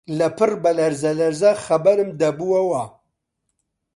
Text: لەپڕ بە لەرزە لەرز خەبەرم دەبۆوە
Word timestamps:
لەپڕ 0.19 0.51
بە 0.63 0.71
لەرزە 0.77 1.11
لەرز 1.19 1.41
خەبەرم 1.65 2.09
دەبۆوە 2.19 2.83